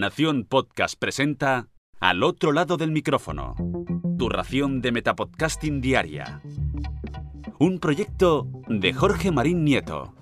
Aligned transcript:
Nación 0.00 0.46
Podcast 0.48 0.94
presenta 0.98 1.68
Al 2.00 2.22
otro 2.22 2.52
lado 2.52 2.78
del 2.78 2.90
micrófono. 2.90 3.54
Tu 4.18 4.30
ración 4.30 4.80
de 4.80 4.92
Metapodcasting 4.92 5.82
Diaria. 5.82 6.40
Un 7.58 7.78
proyecto 7.80 8.48
de 8.66 8.94
Jorge 8.94 9.30
Marín 9.30 9.62
Nieto. 9.62 10.14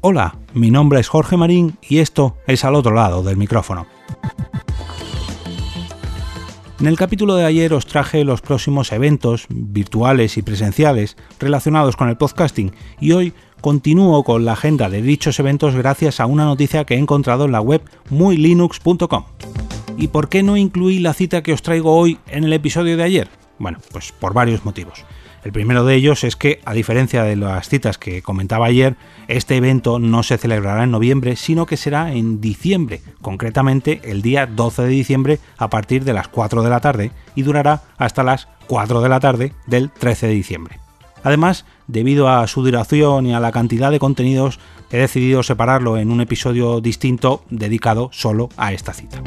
Hola, 0.00 0.38
mi 0.54 0.70
nombre 0.70 1.00
es 1.00 1.08
Jorge 1.08 1.36
Marín 1.36 1.76
y 1.86 1.98
esto 1.98 2.38
es 2.46 2.64
Al 2.64 2.74
otro 2.74 2.94
lado 2.94 3.22
del 3.22 3.36
micrófono. 3.36 3.86
En 6.82 6.88
el 6.88 6.96
capítulo 6.96 7.36
de 7.36 7.44
ayer 7.44 7.72
os 7.74 7.86
traje 7.86 8.24
los 8.24 8.40
próximos 8.40 8.90
eventos, 8.90 9.46
virtuales 9.48 10.36
y 10.36 10.42
presenciales, 10.42 11.16
relacionados 11.38 11.94
con 11.94 12.08
el 12.08 12.16
podcasting 12.16 12.72
y 12.98 13.12
hoy 13.12 13.34
continúo 13.62 14.24
con 14.24 14.44
la 14.44 14.52
agenda 14.52 14.90
de 14.90 15.00
dichos 15.00 15.38
eventos 15.38 15.74
gracias 15.74 16.20
a 16.20 16.26
una 16.26 16.44
noticia 16.44 16.84
que 16.84 16.94
he 16.94 16.98
encontrado 16.98 17.46
en 17.46 17.52
la 17.52 17.62
web 17.62 17.80
muylinux.com. 18.10 19.24
¿Y 19.96 20.08
por 20.08 20.28
qué 20.28 20.42
no 20.42 20.58
incluí 20.58 20.98
la 20.98 21.14
cita 21.14 21.42
que 21.42 21.54
os 21.54 21.62
traigo 21.62 21.96
hoy 21.96 22.18
en 22.26 22.44
el 22.44 22.52
episodio 22.52 22.98
de 22.98 23.04
ayer? 23.04 23.28
Bueno, 23.58 23.78
pues 23.92 24.12
por 24.12 24.34
varios 24.34 24.64
motivos. 24.66 25.04
El 25.44 25.52
primero 25.52 25.84
de 25.84 25.94
ellos 25.94 26.22
es 26.24 26.36
que, 26.36 26.60
a 26.64 26.72
diferencia 26.72 27.24
de 27.24 27.36
las 27.36 27.68
citas 27.68 27.98
que 27.98 28.22
comentaba 28.22 28.66
ayer, 28.66 28.96
este 29.26 29.56
evento 29.56 29.98
no 29.98 30.22
se 30.22 30.38
celebrará 30.38 30.84
en 30.84 30.90
noviembre, 30.90 31.36
sino 31.36 31.66
que 31.66 31.76
será 31.76 32.12
en 32.12 32.40
diciembre, 32.40 33.00
concretamente 33.20 34.00
el 34.04 34.22
día 34.22 34.46
12 34.46 34.82
de 34.82 34.88
diciembre 34.88 35.38
a 35.56 35.68
partir 35.68 36.04
de 36.04 36.12
las 36.12 36.28
4 36.28 36.62
de 36.62 36.70
la 36.70 36.80
tarde 36.80 37.10
y 37.34 37.42
durará 37.42 37.82
hasta 37.96 38.22
las 38.22 38.48
4 38.66 39.00
de 39.00 39.08
la 39.08 39.20
tarde 39.20 39.52
del 39.66 39.90
13 39.90 40.28
de 40.28 40.32
diciembre. 40.32 40.78
Además, 41.22 41.64
debido 41.86 42.28
a 42.28 42.46
su 42.46 42.62
duración 42.62 43.26
y 43.26 43.34
a 43.34 43.40
la 43.40 43.52
cantidad 43.52 43.90
de 43.90 43.98
contenidos, 43.98 44.58
he 44.90 44.98
decidido 44.98 45.42
separarlo 45.42 45.98
en 45.98 46.10
un 46.10 46.20
episodio 46.20 46.80
distinto 46.80 47.44
dedicado 47.50 48.10
solo 48.12 48.48
a 48.56 48.72
esta 48.72 48.92
cita. 48.92 49.22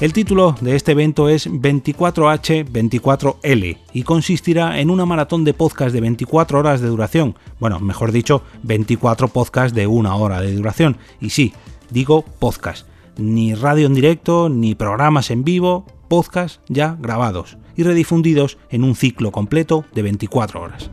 El 0.00 0.12
título 0.12 0.54
de 0.60 0.76
este 0.76 0.92
evento 0.92 1.28
es 1.28 1.50
24H24L 1.50 3.78
y 3.92 4.04
consistirá 4.04 4.78
en 4.78 4.90
una 4.90 5.06
maratón 5.06 5.42
de 5.42 5.54
podcast 5.54 5.92
de 5.92 6.00
24 6.00 6.60
horas 6.60 6.80
de 6.80 6.86
duración, 6.86 7.34
bueno, 7.58 7.80
mejor 7.80 8.12
dicho, 8.12 8.44
24 8.62 9.26
podcasts 9.26 9.74
de 9.74 9.88
una 9.88 10.14
hora 10.14 10.40
de 10.40 10.54
duración. 10.54 10.98
Y 11.20 11.30
sí, 11.30 11.52
digo 11.90 12.24
podcast, 12.38 12.86
ni 13.16 13.56
radio 13.56 13.88
en 13.88 13.94
directo, 13.94 14.48
ni 14.48 14.76
programas 14.76 15.32
en 15.32 15.42
vivo, 15.42 15.84
podcasts 16.06 16.60
ya 16.68 16.96
grabados 17.00 17.58
y 17.76 17.82
redifundidos 17.82 18.56
en 18.70 18.84
un 18.84 18.94
ciclo 18.94 19.32
completo 19.32 19.84
de 19.92 20.02
24 20.02 20.62
horas. 20.62 20.92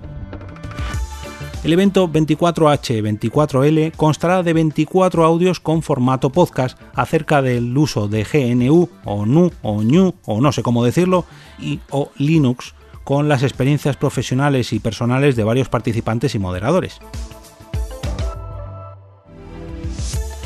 El 1.66 1.74
evento 1.74 2.08
24H24L 2.08 3.94
constará 3.96 4.44
de 4.44 4.54
24 4.54 5.26
audios 5.26 5.60
con 5.60 5.82
formato 5.82 6.30
podcast 6.30 6.80
acerca 6.94 7.42
del 7.42 7.76
uso 7.76 8.08
de 8.08 8.24
GNU 8.24 8.88
o 9.04 9.26
NU 9.26 9.52
o 9.64 9.82
NU 9.82 10.14
o 10.26 10.42
no 10.42 10.52
sé 10.52 10.62
cómo 10.62 10.86
decirlo 10.86 11.26
y 11.58 11.80
o 11.90 12.12
Linux 12.18 12.76
con 13.04 13.28
las 13.28 13.42
experiencias 13.42 13.98
profesionales 13.98 14.74
y 14.74 14.80
personales 14.80 15.36
de 15.36 15.44
varios 15.44 15.68
participantes 15.68 16.36
y 16.36 16.40
moderadores. 16.40 17.00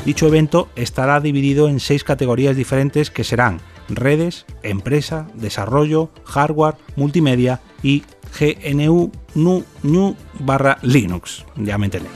Dicho 0.06 0.26
evento 0.26 0.70
estará 0.74 1.20
dividido 1.20 1.68
en 1.68 1.80
seis 1.80 2.02
categorías 2.02 2.56
diferentes 2.56 3.10
que 3.10 3.24
serán 3.24 3.60
redes, 3.90 4.46
empresa, 4.62 5.26
desarrollo, 5.34 6.08
hardware, 6.24 6.76
multimedia 6.96 7.60
y 7.82 8.04
GNU 8.38 9.12
NU 9.34 9.64
NU 9.82 10.16
barra 10.40 10.78
Linux, 10.82 11.44
ya 11.56 11.78
me 11.78 11.86
entendéis. 11.86 12.14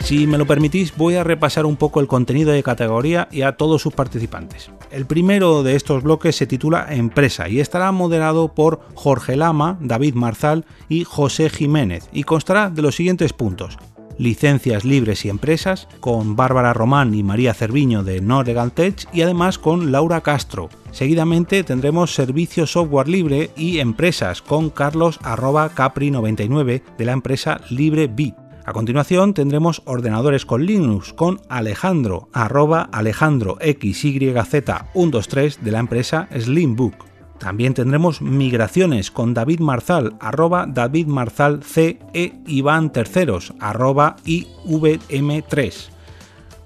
Si 0.00 0.26
me 0.26 0.36
lo 0.36 0.46
permitís, 0.46 0.96
voy 0.96 1.14
a 1.14 1.22
repasar 1.22 1.64
un 1.64 1.76
poco 1.76 2.00
el 2.00 2.08
contenido 2.08 2.50
de 2.50 2.64
categoría 2.64 3.28
y 3.30 3.42
a 3.42 3.52
todos 3.52 3.82
sus 3.82 3.94
participantes. 3.94 4.70
El 4.90 5.06
primero 5.06 5.62
de 5.62 5.76
estos 5.76 6.02
bloques 6.02 6.34
se 6.34 6.46
titula 6.48 6.86
Empresa 6.90 7.48
y 7.48 7.60
estará 7.60 7.92
moderado 7.92 8.52
por 8.52 8.80
Jorge 8.94 9.36
Lama, 9.36 9.78
David 9.80 10.14
Marzal 10.14 10.64
y 10.88 11.04
José 11.04 11.50
Jiménez 11.50 12.08
y 12.12 12.24
constará 12.24 12.68
de 12.68 12.82
los 12.82 12.96
siguientes 12.96 13.32
puntos 13.32 13.78
licencias 14.18 14.84
libres 14.84 15.24
y 15.24 15.28
empresas, 15.28 15.88
con 16.00 16.36
Bárbara 16.36 16.72
Román 16.72 17.14
y 17.14 17.22
María 17.22 17.54
Cerviño 17.54 18.04
de 18.04 18.20
No 18.20 18.42
Legal 18.42 18.72
Tech 18.72 19.08
y 19.12 19.22
además 19.22 19.58
con 19.58 19.90
Laura 19.90 20.20
Castro. 20.20 20.68
Seguidamente 20.92 21.64
tendremos 21.64 22.14
servicio 22.14 22.66
software 22.66 23.08
libre 23.08 23.50
y 23.56 23.78
empresas 23.78 24.42
con 24.42 24.68
Carlos 24.68 25.18
Capri99 25.20 26.82
de 26.98 27.04
la 27.06 27.12
empresa 27.12 27.62
LibreBit. 27.70 28.34
A 28.66 28.74
continuación 28.74 29.32
tendremos 29.32 29.80
ordenadores 29.86 30.44
con 30.44 30.66
Linux 30.66 31.14
con 31.14 31.40
Alejandro 31.48 32.28
arroba 32.34 32.90
Alejandro 32.92 33.56
XYZ123 33.56 35.58
de 35.58 35.72
la 35.72 35.78
empresa 35.78 36.28
Slimbook. 36.30 36.94
También 37.38 37.72
tendremos 37.74 38.20
migraciones 38.20 39.10
con 39.10 39.34
David 39.34 39.60
Marzal, 39.60 40.14
arroba 40.20 40.66
David 40.66 41.06
Marzal 41.06 41.62
C 41.64 41.98
e 42.12 42.34
Iván 42.46 42.92
Terceros, 42.92 43.54
arroba 43.58 44.16
IVM3. 44.26 46.01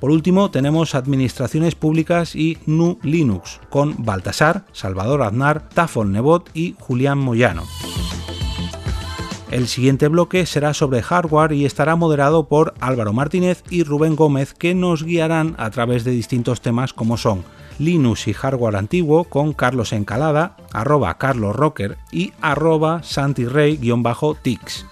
Por 0.00 0.10
último, 0.10 0.50
tenemos 0.50 0.94
administraciones 0.94 1.74
públicas 1.74 2.36
y 2.36 2.58
NU 2.66 2.98
Linux 3.02 3.60
con 3.70 4.04
Baltasar, 4.04 4.64
Salvador 4.72 5.22
Aznar, 5.22 5.68
Tafon 5.70 6.12
Nebot 6.12 6.50
y 6.52 6.76
Julián 6.78 7.18
Moyano. 7.18 7.64
El 9.50 9.68
siguiente 9.68 10.08
bloque 10.08 10.44
será 10.44 10.74
sobre 10.74 11.02
hardware 11.02 11.52
y 11.52 11.64
estará 11.64 11.96
moderado 11.96 12.48
por 12.48 12.74
Álvaro 12.80 13.12
Martínez 13.12 13.62
y 13.70 13.84
Rubén 13.84 14.16
Gómez 14.16 14.52
que 14.52 14.74
nos 14.74 15.04
guiarán 15.04 15.54
a 15.56 15.70
través 15.70 16.04
de 16.04 16.10
distintos 16.10 16.60
temas 16.60 16.92
como 16.92 17.16
son 17.16 17.44
Linux 17.78 18.26
y 18.28 18.32
hardware 18.32 18.76
antiguo 18.76 19.24
con 19.24 19.52
Carlos 19.52 19.92
Encalada, 19.92 20.56
arroba 20.72 21.16
Carlos 21.16 21.54
Rocker 21.54 21.96
y 22.10 22.32
arroba 22.40 23.02
santirrey-tix. 23.02 24.84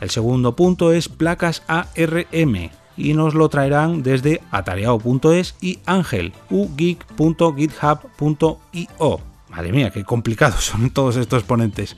El 0.00 0.10
segundo 0.10 0.54
punto 0.54 0.92
es 0.92 1.08
placas 1.08 1.62
ARM 1.66 2.70
y 2.98 3.14
nos 3.14 3.34
lo 3.34 3.48
traerán 3.48 4.02
desde 4.02 4.42
atareado.es 4.50 5.54
y 5.60 5.78
Ángel, 5.86 6.32
ugeek.github.io. 6.50 9.20
Madre 9.48 9.72
mía, 9.72 9.90
qué 9.90 10.04
complicados 10.04 10.64
son 10.64 10.90
todos 10.90 11.16
estos 11.16 11.44
ponentes. 11.44 11.96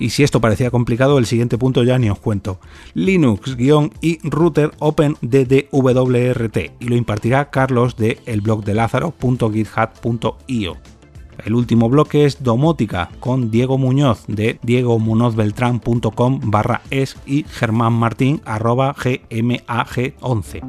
Y 0.00 0.10
si 0.10 0.24
esto 0.24 0.40
parecía 0.40 0.70
complicado, 0.70 1.18
el 1.18 1.26
siguiente 1.26 1.58
punto 1.58 1.84
ya 1.84 1.98
ni 1.98 2.08
os 2.08 2.18
cuento. 2.18 2.58
Linux-y 2.94 4.18
router 4.22 4.72
OpenDDWRT 4.78 6.56
y 6.80 6.88
lo 6.88 6.96
impartirá 6.96 7.50
Carlos 7.50 7.96
de 7.96 8.18
el 8.24 8.40
blog 8.40 8.64
de 8.64 8.72
Lázaro.github.io. 8.74 10.78
El 11.44 11.54
último 11.54 11.88
bloque 11.88 12.24
es 12.24 12.42
domótica 12.42 13.10
con 13.20 13.50
Diego 13.50 13.78
Muñoz 13.78 14.24
de 14.26 14.58
diegomunozbeltran.com 14.62 16.40
barra 16.44 16.82
es 16.90 17.16
y 17.26 17.44
Germán 17.44 17.94
Martín 17.94 18.40
arroba 18.44 18.94
gmag11. 18.94 20.60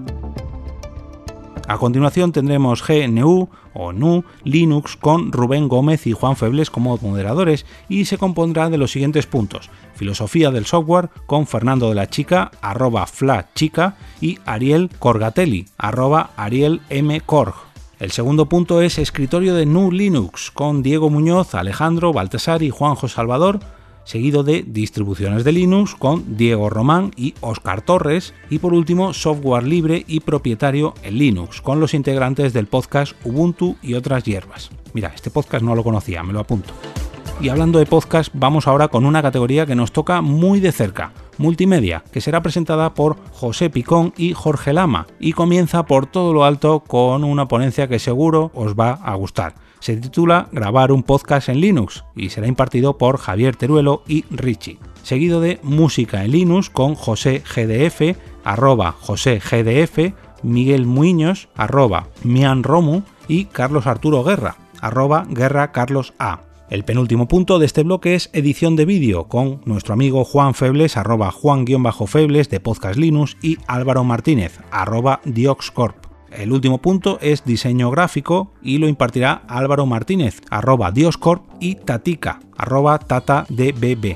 A 1.67 1.77
continuación 1.77 2.33
tendremos 2.33 2.83
GNU 2.85 3.47
o 3.73 3.93
NU 3.93 4.25
Linux 4.43 4.97
con 4.97 5.31
Rubén 5.31 5.69
Gómez 5.69 6.05
y 6.05 6.11
Juan 6.11 6.35
Febles 6.35 6.69
como 6.69 6.97
moderadores 6.97 7.65
y 7.87 8.03
se 8.05 8.17
compondrá 8.17 8.69
de 8.69 8.77
los 8.77 8.91
siguientes 8.91 9.25
puntos. 9.25 9.69
Filosofía 9.95 10.51
del 10.51 10.65
software 10.65 11.09
con 11.27 11.47
Fernando 11.47 11.87
de 11.87 11.95
la 11.95 12.09
Chica, 12.09 12.51
arroba 12.61 13.07
chica 13.55 13.95
y 14.19 14.39
Ariel 14.45 14.89
Corgatelli, 14.99 15.65
arroba 15.77 16.31
Ariel 16.35 16.81
M. 16.89 17.21
Korg. 17.21 17.70
El 18.01 18.09
segundo 18.09 18.47
punto 18.47 18.81
es 18.81 18.97
escritorio 18.97 19.53
de 19.53 19.67
NU 19.67 19.91
Linux 19.91 20.49
con 20.49 20.81
Diego 20.81 21.11
Muñoz, 21.11 21.53
Alejandro, 21.53 22.11
Baltasar 22.11 22.63
y 22.63 22.71
Juanjo 22.71 23.07
Salvador 23.07 23.59
seguido 24.03 24.43
de 24.43 24.63
distribuciones 24.65 25.43
de 25.43 25.51
Linux 25.51 25.93
con 25.95 26.35
Diego 26.35 26.69
Román 26.71 27.11
y 27.15 27.35
Oscar 27.41 27.81
Torres, 27.81 28.33
y 28.49 28.59
por 28.59 28.73
último 28.73 29.13
software 29.13 29.63
libre 29.63 30.03
y 30.07 30.21
propietario 30.21 30.95
en 31.03 31.19
Linux, 31.19 31.61
con 31.61 31.79
los 31.79 31.93
integrantes 31.93 32.53
del 32.53 32.67
podcast 32.67 33.13
Ubuntu 33.23 33.77
y 33.81 33.93
otras 33.93 34.23
hierbas. 34.23 34.71
Mira, 34.93 35.11
este 35.13 35.29
podcast 35.29 35.63
no 35.63 35.75
lo 35.75 35.83
conocía, 35.83 36.23
me 36.23 36.33
lo 36.33 36.39
apunto. 36.39 36.73
Y 37.39 37.49
hablando 37.49 37.79
de 37.79 37.85
podcast, 37.85 38.31
vamos 38.33 38.67
ahora 38.67 38.87
con 38.87 39.05
una 39.05 39.21
categoría 39.21 39.65
que 39.65 39.75
nos 39.75 39.91
toca 39.91 40.21
muy 40.21 40.59
de 40.59 40.71
cerca, 40.71 41.13
multimedia, 41.41 42.03
que 42.13 42.21
será 42.21 42.41
presentada 42.41 42.93
por 42.93 43.17
José 43.31 43.69
Picón 43.69 44.13
y 44.15 44.33
Jorge 44.33 44.71
Lama, 44.71 45.07
y 45.19 45.33
comienza 45.33 45.85
por 45.85 46.05
todo 46.05 46.33
lo 46.33 46.45
alto 46.45 46.81
con 46.81 47.23
una 47.23 47.47
ponencia 47.47 47.87
que 47.87 47.99
seguro 47.99 48.51
os 48.53 48.75
va 48.75 48.91
a 48.91 49.15
gustar 49.15 49.55
se 49.81 49.97
titula 49.97 50.47
Grabar 50.51 50.91
un 50.91 51.03
podcast 51.03 51.49
en 51.49 51.59
Linux 51.59 52.05
y 52.15 52.29
será 52.29 52.47
impartido 52.47 52.97
por 52.97 53.17
Javier 53.17 53.55
Teruelo 53.55 54.03
y 54.07 54.25
Richie. 54.29 54.77
Seguido 55.03 55.41
de 55.41 55.59
Música 55.63 56.23
en 56.23 56.31
Linux 56.31 56.69
con 56.69 56.93
José 56.93 57.43
GDF, 57.43 58.15
arroba 58.43 58.95
José 58.99 59.39
GDF, 59.39 60.13
Miguel 60.43 60.85
Muiños, 60.85 61.49
arroba 61.55 62.07
Mian 62.23 62.63
Romu 62.63 63.01
y 63.27 63.45
Carlos 63.45 63.87
Arturo 63.87 64.23
Guerra, 64.23 64.55
arroba 64.79 65.25
Guerra 65.27 65.71
Carlos 65.71 66.13
A. 66.19 66.41
El 66.71 66.85
penúltimo 66.85 67.27
punto 67.27 67.59
de 67.59 67.65
este 67.65 67.83
bloque 67.83 68.15
es 68.15 68.29
edición 68.31 68.77
de 68.77 68.85
vídeo 68.85 69.25
con 69.25 69.59
nuestro 69.65 69.93
amigo 69.93 70.23
Juan 70.23 70.53
Febles, 70.53 70.95
arroba 70.95 71.29
Juan-Febles 71.29 72.49
de 72.49 72.61
Podcast 72.61 72.97
Linux 72.97 73.35
y 73.41 73.57
Álvaro 73.67 74.05
Martínez, 74.05 74.57
arroba 74.71 75.19
Dioxcorp. 75.25 76.05
El 76.31 76.53
último 76.53 76.81
punto 76.81 77.19
es 77.21 77.43
diseño 77.43 77.91
gráfico 77.91 78.53
y 78.61 78.77
lo 78.77 78.87
impartirá 78.87 79.43
Álvaro 79.49 79.85
Martínez, 79.85 80.39
arroba 80.49 80.93
Dioscorp 80.93 81.43
y 81.59 81.75
Tatica, 81.75 82.39
arroba 82.55 82.99
TataDBB. 82.99 84.15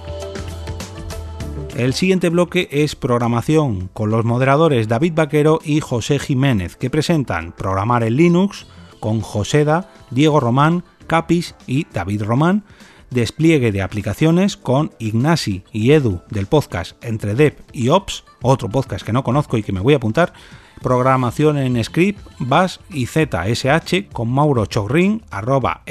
El 1.75 1.93
siguiente 1.93 2.29
bloque 2.29 2.69
es 2.71 2.95
programación, 2.95 3.89
con 3.91 4.11
los 4.11 4.23
moderadores 4.23 4.87
David 4.87 5.11
Vaquero 5.13 5.59
y 5.61 5.81
José 5.81 6.19
Jiménez, 6.19 6.77
que 6.77 6.89
presentan 6.89 7.51
Programar 7.51 8.03
en 8.03 8.15
Linux 8.15 8.65
con 9.01 9.19
Joseda, 9.19 9.91
Diego 10.09 10.39
Román, 10.39 10.85
Capis 11.07 11.55
y 11.67 11.87
David 11.93 12.23
Román, 12.23 12.63
despliegue 13.09 13.71
de 13.71 13.81
aplicaciones 13.81 14.57
con 14.57 14.91
Ignasi 14.99 15.63
y 15.71 15.91
Edu 15.91 16.21
del 16.29 16.47
podcast 16.47 17.03
Entre 17.03 17.35
Dev 17.35 17.55
y 17.71 17.89
Ops, 17.89 18.23
otro 18.41 18.69
podcast 18.69 19.05
que 19.05 19.13
no 19.13 19.23
conozco 19.23 19.57
y 19.57 19.63
que 19.63 19.71
me 19.71 19.79
voy 19.79 19.93
a 19.93 19.97
apuntar, 19.97 20.33
programación 20.81 21.57
en 21.57 21.83
script, 21.83 22.19
bash 22.39 22.77
y 22.89 23.07
ZSH 23.07 24.09
con 24.11 24.29
Mauro 24.29 24.65
Chogrin, 24.65 25.23
arroba 25.31 25.83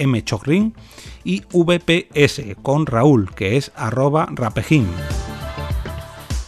y 1.25 1.43
VPS 1.53 2.43
con 2.63 2.87
Raúl, 2.87 3.31
que 3.35 3.57
es 3.57 3.73
arroba 3.75 4.29
rapejim. 4.31 4.87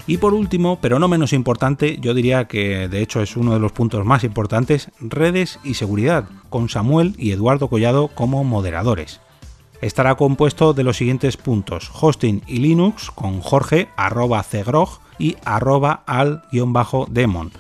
Y 0.09 0.19
por 0.19 0.35
último, 0.35 0.79
pero 0.81 0.99
no 0.99 1.09
menos 1.09 1.33
importante, 1.33 1.99
yo 2.01 2.15
diría 2.15 2.47
que 2.47 2.89
de 2.89 3.03
hecho 3.03 3.23
es 3.23 3.37
uno 3.37 3.55
de 3.55 3.59
los 3.59 3.73
puntos 3.73 4.05
más 4.05 4.23
importantes, 4.23 4.91
redes 5.01 5.59
y 5.65 5.75
seguridad, 5.75 6.29
con 6.49 6.69
Samuel 6.69 7.15
y 7.19 7.33
Eduardo 7.33 7.69
Collado 7.69 8.09
como 8.09 8.45
moderadores. 8.45 9.21
Estará 9.83 10.15
compuesto 10.15 10.73
de 10.75 10.85
los 10.85 10.97
siguientes 10.97 11.37
puntos, 11.37 11.91
hosting 12.01 12.43
y 12.47 12.59
Linux 12.59 13.11
con 13.11 13.41
Jorge 13.41 13.89
arroba 13.97 14.45
cgrog 14.45 15.01
y 15.19 15.37
arroba 15.45 16.05
al-demon. 16.07 17.51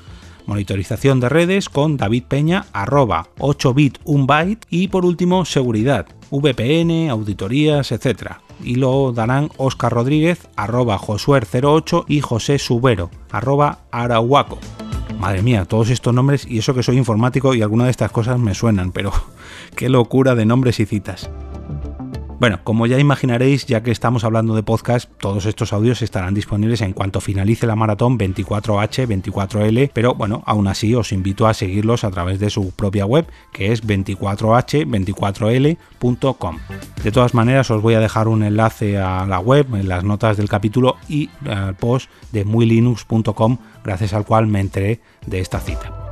Monitorización 0.47 1.19
de 1.19 1.29
redes 1.29 1.69
con 1.69 1.97
David 1.97 2.25
Peña 2.29 2.67
arroba 2.73 3.27
8bit 3.39 3.99
1 4.05 4.27
byte 4.27 4.67
y 4.71 4.89
por 4.89 5.05
último 5.05 5.45
seguridad, 5.45 6.07
VPN, 6.31 7.11
auditorías, 7.11 7.93
etc 7.93 8.37
y 8.63 8.77
lo 8.77 9.13
darán 9.13 9.51
Oscar 9.57 9.93
Rodríguez, 9.93 10.49
arroba 10.57 10.99
Josuer08 10.99 12.05
y 12.09 12.21
José 12.21 12.59
Subero, 12.59 13.11
arroba 13.31 13.81
Arahuaco. 13.91 14.59
Madre 15.19 15.43
mía, 15.43 15.65
todos 15.65 15.91
estos 15.91 16.13
nombres 16.13 16.47
y 16.47 16.59
eso 16.59 16.75
que 16.75 16.83
soy 16.83 16.99
informático 16.99 17.55
y 17.55 17.63
alguna 17.63 17.85
de 17.85 17.91
estas 17.91 18.13
cosas 18.13 18.39
me 18.39 18.55
suenan, 18.55 18.93
pero 18.93 19.13
qué 19.77 19.89
locura 19.89 20.35
de 20.35 20.47
nombres 20.47 20.81
y 20.81 20.87
citas. 20.87 21.31
Bueno, 22.39 22.61
como 22.65 22.87
ya 22.87 22.99
imaginaréis, 22.99 23.65
ya 23.65 23.83
que 23.83 23.91
estamos 23.91 24.23
hablando 24.23 24.55
de 24.55 24.63
podcast, 24.63 25.11
todos 25.19 25.47
estos 25.47 25.73
audios 25.73 26.03
estarán 26.03 26.35
disponibles 26.35 26.83
en 26.83 26.93
cuanto 26.93 27.23
finalice 27.23 27.67
la 27.67 27.77
maratón 27.77 28.19
24H, 28.19 29.07
24L, 29.07 29.91
pero 29.95 30.15
bueno, 30.15 30.43
aún 30.45 30.69
así 30.69 30.95
os 30.95 31.13
invito 31.13 31.47
a 31.47 31.55
seguirlos 31.55 32.05
a 32.05 32.11
través 32.11 32.39
de 32.39 32.51
su 32.51 32.73
propia 32.73 33.07
web, 33.07 33.27
que 33.53 33.73
es 33.73 33.87
24h24l.com. 33.87 36.59
De 37.03 37.11
todas 37.11 37.33
maneras, 37.33 37.71
os 37.71 37.81
voy 37.81 37.95
a 37.95 38.01
dejar 38.01 38.29
un 38.29 38.43
enlace 38.43 38.99
a 38.99 39.25
la 39.25 39.41
web 39.41 39.75
en 39.75 39.89
las 39.89 40.05
notas 40.05 40.37
del 40.37 40.51
capítulo 40.51 40.97
y 41.09 41.31
al 41.49 41.75
post 41.75 42.11
de 42.33 42.45
muylinux.com, 42.45 43.57
gracias 43.83 44.13
al 44.13 44.27
cual 44.27 44.47
me 44.47 44.61
enteré 44.61 45.01
de 45.27 45.41
esta 45.41 45.59
cita. 45.59 46.06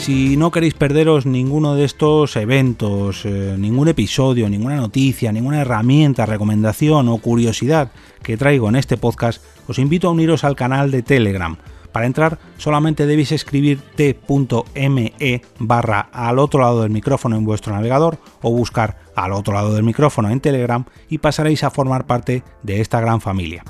Si 0.00 0.38
no 0.38 0.50
queréis 0.50 0.72
perderos 0.72 1.26
ninguno 1.26 1.74
de 1.74 1.84
estos 1.84 2.34
eventos, 2.36 3.26
eh, 3.26 3.54
ningún 3.58 3.88
episodio, 3.88 4.48
ninguna 4.48 4.76
noticia, 4.76 5.30
ninguna 5.30 5.60
herramienta, 5.60 6.24
recomendación 6.24 7.06
o 7.10 7.18
curiosidad 7.18 7.92
que 8.22 8.38
traigo 8.38 8.70
en 8.70 8.76
este 8.76 8.96
podcast, 8.96 9.44
os 9.68 9.78
invito 9.78 10.08
a 10.08 10.12
uniros 10.12 10.42
al 10.42 10.56
canal 10.56 10.90
de 10.90 11.02
Telegram. 11.02 11.58
Para 11.92 12.06
entrar 12.06 12.38
solamente 12.56 13.04
debéis 13.04 13.30
escribir 13.32 13.82
t.me 13.94 15.42
barra 15.58 16.08
al 16.12 16.38
otro 16.38 16.60
lado 16.60 16.80
del 16.80 16.90
micrófono 16.90 17.36
en 17.36 17.44
vuestro 17.44 17.74
navegador 17.74 18.18
o 18.40 18.50
buscar 18.50 19.00
al 19.14 19.32
otro 19.32 19.52
lado 19.52 19.74
del 19.74 19.84
micrófono 19.84 20.30
en 20.30 20.40
Telegram 20.40 20.86
y 21.10 21.18
pasaréis 21.18 21.62
a 21.62 21.70
formar 21.70 22.06
parte 22.06 22.42
de 22.62 22.80
esta 22.80 23.02
gran 23.02 23.20
familia. 23.20 23.64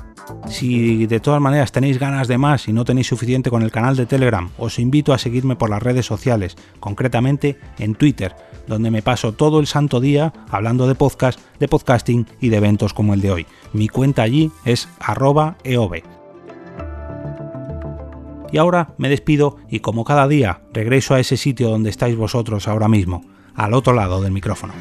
Si 0.47 1.05
de 1.07 1.19
todas 1.19 1.41
maneras 1.41 1.71
tenéis 1.71 1.99
ganas 1.99 2.27
de 2.27 2.37
más 2.37 2.67
y 2.67 2.73
no 2.73 2.85
tenéis 2.85 3.07
suficiente 3.07 3.49
con 3.49 3.63
el 3.63 3.71
canal 3.71 3.95
de 3.95 4.05
Telegram, 4.05 4.49
os 4.57 4.79
invito 4.79 5.13
a 5.13 5.17
seguirme 5.17 5.55
por 5.55 5.69
las 5.69 5.81
redes 5.81 6.05
sociales, 6.05 6.55
concretamente 6.79 7.57
en 7.79 7.95
Twitter, 7.95 8.35
donde 8.67 8.91
me 8.91 9.01
paso 9.01 9.33
todo 9.33 9.59
el 9.59 9.67
santo 9.67 9.99
día 9.99 10.33
hablando 10.49 10.87
de 10.87 10.95
podcast, 10.95 11.39
de 11.59 11.67
podcasting 11.67 12.27
y 12.39 12.49
de 12.49 12.57
eventos 12.57 12.93
como 12.93 13.13
el 13.13 13.21
de 13.21 13.31
hoy. 13.31 13.47
Mi 13.73 13.87
cuenta 13.87 14.23
allí 14.23 14.51
es 14.65 14.87
arroba 14.99 15.57
eov. 15.63 16.01
Y 18.51 18.57
ahora 18.57 18.93
me 18.97 19.09
despido 19.09 19.57
y 19.69 19.79
como 19.79 20.03
cada 20.03 20.27
día 20.27 20.61
regreso 20.73 21.15
a 21.15 21.19
ese 21.19 21.37
sitio 21.37 21.69
donde 21.69 21.89
estáis 21.89 22.17
vosotros 22.17 22.67
ahora 22.67 22.89
mismo, 22.89 23.23
al 23.55 23.73
otro 23.73 23.93
lado 23.93 24.21
del 24.21 24.33
micrófono. 24.33 24.73